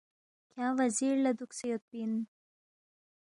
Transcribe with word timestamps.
کھیانگ 0.51 0.77
وزیر 0.81 1.13
لہ 1.23 1.31
دُوکسے 1.37 1.65
یودپی 1.69 1.97
اِن 2.03 2.13